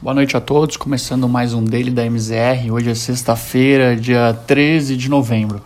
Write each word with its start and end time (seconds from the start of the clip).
Boa 0.00 0.14
noite 0.14 0.36
a 0.36 0.40
todos, 0.40 0.76
começando 0.76 1.28
mais 1.28 1.52
um 1.52 1.64
Daily 1.64 1.90
da 1.90 2.04
MZR. 2.08 2.70
Hoje 2.70 2.88
é 2.88 2.94
sexta-feira, 2.94 3.96
dia 3.96 4.32
13 4.46 4.96
de 4.96 5.08
novembro. 5.08 5.60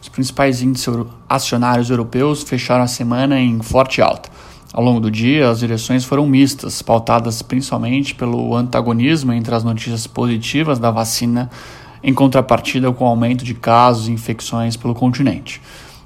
Os 0.00 0.08
principais 0.08 0.62
índices 0.62 1.04
acionários 1.28 1.90
europeus 1.90 2.44
fecharam 2.44 2.84
a 2.84 2.86
semana 2.86 3.40
em 3.40 3.60
forte 3.60 4.00
alta. 4.00 4.30
Ao 4.72 4.84
longo 4.84 5.00
do 5.00 5.10
dia, 5.10 5.50
as 5.50 5.58
direções 5.58 6.04
foram 6.04 6.28
mistas, 6.28 6.80
pautadas 6.80 7.42
principalmente 7.42 8.14
pelo 8.14 8.54
antagonismo 8.54 9.32
entre 9.32 9.52
as 9.52 9.64
notícias 9.64 10.06
positivas 10.06 10.78
da 10.78 10.92
vacina 10.92 11.50
em 12.04 12.14
contrapartida 12.14 12.92
com 12.92 13.04
o 13.04 13.08
aumento 13.08 13.44
de 13.44 13.52
casos 13.52 14.06
e 14.06 14.12
infecções 14.12 14.76
pelo 14.76 14.94
continente. 14.94 15.60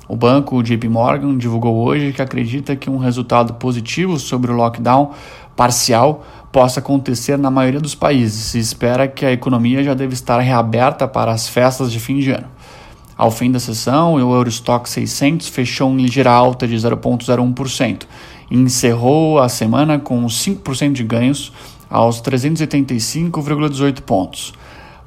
O 0.09 0.17
banco 0.17 0.63
JP 0.63 0.89
Morgan 0.89 1.37
divulgou 1.37 1.85
hoje 1.85 2.13
que 2.13 2.23
acredita 2.23 2.75
que 2.75 2.89
um 2.89 2.97
resultado 2.97 3.55
positivo 3.55 4.19
sobre 4.19 4.51
o 4.51 4.55
lockdown 4.55 5.11
parcial 5.57 6.25
possa 6.57 6.81
acontecer 6.81 7.37
na 7.37 7.51
maioria 7.51 7.79
dos 7.79 7.95
países. 7.95 8.45
Se 8.45 8.59
espera 8.59 9.07
que 9.07 9.27
a 9.27 9.31
economia 9.31 9.85
já 9.85 9.93
deve 9.93 10.15
estar 10.15 10.39
reaberta 10.39 11.07
para 11.07 11.31
as 11.31 11.47
festas 11.47 11.93
de 11.93 12.01
fim 12.01 12.19
de 12.19 12.31
ano. 12.31 12.47
Ao 13.15 13.31
fim 13.31 13.53
da 13.53 13.61
sessão, 13.61 14.15
o 14.15 14.35
Eurostock 14.35 14.89
600 14.89 15.49
fechou 15.49 15.91
em 15.91 15.99
ligeira 15.99 16.31
alta 16.31 16.67
de 16.67 16.75
0,01% 16.75 18.05
e 18.51 18.57
encerrou 18.57 19.39
a 19.39 19.51
semana 19.51 19.99
com 19.99 20.25
5% 20.25 20.93
de 20.93 21.05
ganhos 21.05 21.53
aos 21.91 22.23
385,18 22.23 24.01
pontos. 24.01 24.55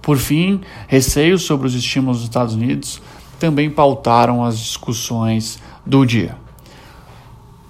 Por 0.03 0.19
fim, 0.19 0.61
receios 0.87 1.41
sobre 1.41 1.65
os 1.65 1.73
estímulos 1.73 2.17
dos 2.17 2.27
Estados 2.27 2.53
Unidos 2.53 3.01
também 3.39 3.71
pautaram 3.71 4.45
as 4.45 4.59
discussões 4.59 5.57
do 5.83 6.05
dia. 6.05 6.37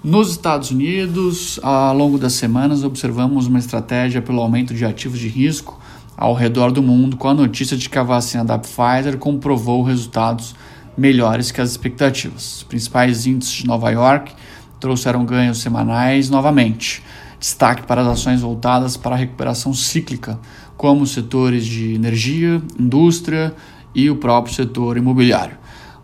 Nos 0.02 0.30
Estados 0.30 0.70
Unidos, 0.70 1.60
ao 1.62 1.94
longo 1.94 2.16
das 2.16 2.32
semanas, 2.32 2.82
observamos 2.84 3.46
uma 3.46 3.58
estratégia 3.58 4.22
pelo 4.22 4.40
aumento 4.40 4.72
de 4.72 4.82
ativos 4.82 5.18
de 5.18 5.28
risco 5.28 5.78
ao 6.16 6.32
redor 6.32 6.72
do 6.72 6.82
mundo, 6.82 7.18
com 7.18 7.28
a 7.28 7.34
notícia 7.34 7.76
de 7.76 7.86
que 7.86 7.98
a 7.98 8.02
vacina 8.02 8.42
da 8.42 8.58
Pfizer 8.58 9.18
comprovou 9.18 9.82
resultados 9.82 10.54
melhores 10.96 11.50
que 11.50 11.60
as 11.60 11.70
expectativas. 11.72 12.56
Os 12.56 12.62
principais 12.62 13.26
índices 13.26 13.52
de 13.52 13.66
Nova 13.66 13.90
York 13.90 14.32
trouxeram 14.80 15.22
ganhos 15.26 15.58
semanais 15.58 16.30
novamente. 16.30 17.02
Destaque 17.38 17.82
para 17.82 18.00
as 18.00 18.08
ações 18.08 18.40
voltadas 18.40 18.96
para 18.96 19.14
a 19.14 19.18
recuperação 19.18 19.74
cíclica, 19.74 20.40
como 20.78 21.02
os 21.02 21.10
setores 21.10 21.66
de 21.66 21.92
energia, 21.92 22.62
indústria 22.78 23.54
e 23.94 24.08
o 24.08 24.16
próprio 24.16 24.54
setor 24.54 24.96
imobiliário. 24.96 25.58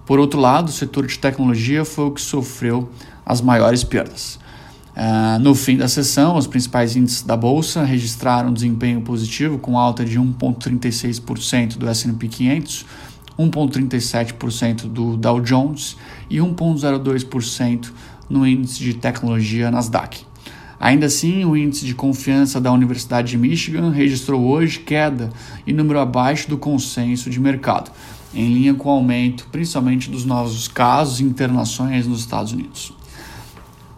Por 0.06 0.20
outro 0.20 0.38
lado, 0.40 0.68
o 0.68 0.72
setor 0.72 1.04
de 1.04 1.18
tecnologia 1.18 1.84
foi 1.84 2.06
o 2.06 2.10
que 2.12 2.20
sofreu 2.20 2.88
as 3.24 3.40
maiores 3.40 3.82
perdas. 3.82 4.38
Uh, 4.96 5.38
no 5.40 5.54
fim 5.54 5.76
da 5.76 5.88
sessão, 5.88 6.36
os 6.36 6.46
principais 6.46 6.96
índices 6.96 7.22
da 7.22 7.36
bolsa 7.36 7.82
registraram 7.84 8.52
desempenho 8.52 9.02
positivo, 9.02 9.58
com 9.58 9.76
alta 9.76 10.04
de 10.04 10.18
1,36% 10.18 11.76
do 11.76 11.92
SP 11.92 12.28
500, 12.30 12.86
1,37% 13.36 14.82
do 14.86 15.16
Dow 15.16 15.40
Jones 15.40 15.96
e 16.30 16.36
1,02% 16.36 17.90
no 18.30 18.46
índice 18.46 18.78
de 18.78 18.94
tecnologia 18.94 19.70
Nasdaq. 19.70 20.24
Ainda 20.78 21.06
assim, 21.06 21.44
o 21.44 21.56
índice 21.56 21.84
de 21.84 21.94
confiança 21.94 22.60
da 22.60 22.70
Universidade 22.70 23.30
de 23.30 23.38
Michigan 23.38 23.90
registrou 23.90 24.46
hoje 24.46 24.78
queda 24.78 25.30
e 25.66 25.72
número 25.72 25.98
abaixo 25.98 26.48
do 26.48 26.56
consenso 26.56 27.28
de 27.28 27.40
mercado, 27.40 27.90
em 28.36 28.52
linha 28.52 28.74
com 28.74 28.90
o 28.90 28.92
aumento 28.92 29.48
principalmente 29.50 30.10
dos 30.10 30.26
novos 30.26 30.68
casos 30.68 31.20
e 31.20 31.24
internações 31.24 32.06
nos 32.06 32.20
Estados 32.20 32.52
Unidos. 32.52 32.92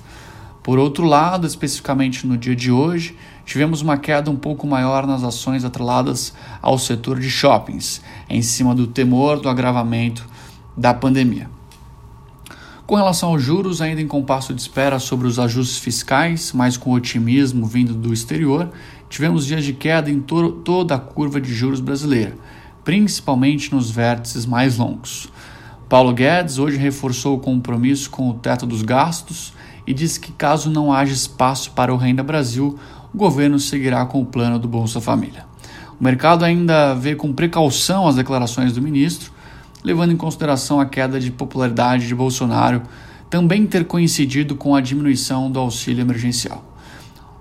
Por 0.62 0.78
outro 0.78 1.06
lado, 1.06 1.46
especificamente 1.46 2.26
no 2.26 2.36
dia 2.36 2.54
de 2.54 2.70
hoje, 2.70 3.16
tivemos 3.50 3.82
uma 3.82 3.96
queda 3.96 4.30
um 4.30 4.36
pouco 4.36 4.64
maior 4.64 5.04
nas 5.08 5.24
ações 5.24 5.64
atreladas 5.64 6.32
ao 6.62 6.78
setor 6.78 7.18
de 7.18 7.28
shoppings, 7.28 8.00
em 8.28 8.42
cima 8.42 8.76
do 8.76 8.86
temor 8.86 9.40
do 9.40 9.48
agravamento 9.48 10.24
da 10.76 10.94
pandemia. 10.94 11.50
Com 12.86 12.94
relação 12.94 13.30
aos 13.30 13.42
juros, 13.42 13.82
ainda 13.82 14.00
em 14.00 14.06
compasso 14.06 14.54
de 14.54 14.60
espera 14.60 15.00
sobre 15.00 15.26
os 15.26 15.36
ajustes 15.36 15.78
fiscais, 15.78 16.52
mas 16.52 16.76
com 16.76 16.92
otimismo 16.92 17.66
vindo 17.66 17.92
do 17.92 18.12
exterior, 18.12 18.70
tivemos 19.08 19.46
dias 19.46 19.64
de 19.64 19.72
queda 19.72 20.08
em 20.08 20.20
to 20.20 20.52
toda 20.64 20.94
a 20.94 21.00
curva 21.00 21.40
de 21.40 21.52
juros 21.52 21.80
brasileira, 21.80 22.36
principalmente 22.84 23.74
nos 23.74 23.90
vértices 23.90 24.46
mais 24.46 24.78
longos. 24.78 25.28
Paulo 25.88 26.12
Guedes 26.12 26.58
hoje 26.58 26.76
reforçou 26.76 27.36
o 27.36 27.40
compromisso 27.40 28.10
com 28.10 28.30
o 28.30 28.34
teto 28.34 28.64
dos 28.64 28.82
gastos 28.82 29.52
e 29.84 29.92
disse 29.92 30.20
que, 30.20 30.30
caso 30.30 30.70
não 30.70 30.92
haja 30.92 31.12
espaço 31.12 31.72
para 31.72 31.92
o 31.92 31.96
Renda 31.96 32.22
Brasil, 32.22 32.78
o 33.12 33.16
governo 33.16 33.58
seguirá 33.58 34.04
com 34.06 34.20
o 34.20 34.26
plano 34.26 34.58
do 34.58 34.68
Bolsa 34.68 35.00
Família. 35.00 35.44
O 36.00 36.04
mercado 36.04 36.44
ainda 36.44 36.94
vê 36.94 37.14
com 37.14 37.32
precaução 37.32 38.06
as 38.06 38.14
declarações 38.14 38.72
do 38.72 38.80
ministro, 38.80 39.32
levando 39.84 40.12
em 40.12 40.16
consideração 40.16 40.80
a 40.80 40.86
queda 40.86 41.18
de 41.18 41.30
popularidade 41.30 42.06
de 42.06 42.14
Bolsonaro 42.14 42.82
também 43.28 43.66
ter 43.66 43.84
coincidido 43.84 44.56
com 44.56 44.74
a 44.74 44.80
diminuição 44.80 45.50
do 45.50 45.60
auxílio 45.60 46.02
emergencial. 46.02 46.64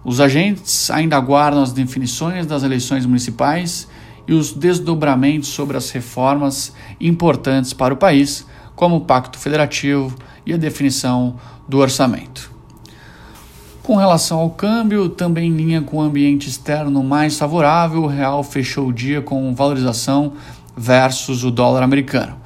Os 0.03 0.19
agentes 0.19 0.89
ainda 0.91 1.17
aguardam 1.17 1.61
as 1.61 1.73
definições 1.73 2.45
das 2.45 2.63
eleições 2.63 3.05
municipais 3.05 3.87
e 4.27 4.33
os 4.33 4.53
desdobramentos 4.53 5.49
sobre 5.49 5.75
as 5.75 5.89
reformas 5.89 6.73
importantes 7.01 7.73
para 7.73 7.93
o 7.93 7.97
país, 7.97 8.45
como 8.75 8.97
o 8.97 9.01
Pacto 9.01 9.37
Federativo 9.37 10.15
e 10.45 10.53
a 10.53 10.57
definição 10.57 11.35
do 11.67 11.79
orçamento. 11.79 12.58
Com 13.89 13.95
relação 13.95 14.37
ao 14.37 14.51
câmbio, 14.51 15.09
também 15.09 15.49
em 15.49 15.55
linha 15.55 15.81
com 15.81 15.97
o 15.97 16.01
ambiente 16.01 16.47
externo 16.47 17.03
mais 17.03 17.39
favorável, 17.39 18.03
o 18.03 18.07
real 18.07 18.43
fechou 18.43 18.89
o 18.89 18.93
dia 18.93 19.19
com 19.19 19.51
valorização 19.55 20.33
versus 20.77 21.43
o 21.43 21.49
dólar 21.49 21.81
americano. 21.81 22.37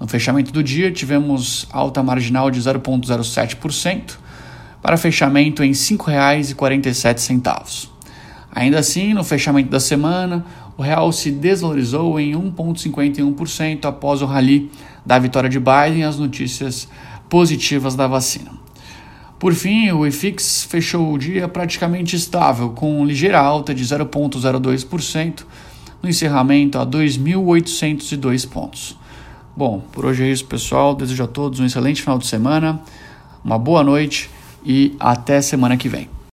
No 0.00 0.08
fechamento 0.08 0.50
do 0.50 0.60
dia, 0.60 0.90
tivemos 0.90 1.68
alta 1.70 2.02
marginal 2.02 2.50
de 2.50 2.60
0,07%, 2.60 4.18
para 4.82 4.96
fechamento 4.96 5.62
em 5.62 5.68
R$ 5.68 5.74
5,47. 5.74 7.88
Ainda 8.50 8.80
assim, 8.80 9.14
no 9.14 9.22
fechamento 9.22 9.70
da 9.70 9.78
semana, 9.78 10.44
o 10.76 10.82
real 10.82 11.12
se 11.12 11.30
desvalorizou 11.30 12.18
em 12.18 12.32
1,51% 12.32 13.84
após 13.84 14.20
o 14.20 14.26
rally 14.26 14.68
da 15.06 15.16
vitória 15.16 15.48
de 15.48 15.60
Biden 15.60 16.00
e 16.00 16.02
as 16.02 16.18
notícias 16.18 16.88
positivas 17.28 17.94
da 17.94 18.08
vacina. 18.08 18.50
Por 19.38 19.54
fim, 19.54 19.90
o 19.92 20.04
IFIX 20.04 20.64
fechou 20.64 21.12
o 21.12 21.18
dia 21.18 21.46
praticamente 21.46 22.16
estável, 22.16 22.70
com 22.70 23.04
ligeira 23.04 23.38
alta 23.38 23.72
de 23.72 23.84
0,02%, 23.84 25.44
no 26.02 26.08
encerramento 26.08 26.76
a 26.76 26.84
2.802 26.84 28.48
pontos. 28.48 28.96
Bom, 29.56 29.80
por 29.92 30.06
hoje 30.06 30.24
é 30.24 30.28
isso, 30.28 30.44
pessoal. 30.44 30.94
Desejo 30.94 31.22
a 31.22 31.26
todos 31.28 31.60
um 31.60 31.66
excelente 31.66 32.02
final 32.02 32.18
de 32.18 32.26
semana, 32.26 32.80
uma 33.44 33.58
boa 33.58 33.84
noite 33.84 34.28
e 34.64 34.96
até 34.98 35.40
semana 35.40 35.76
que 35.76 35.88
vem. 35.88 36.17